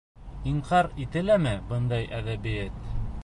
[0.51, 2.81] Инҡар ителәме бындай әҙәбиәт?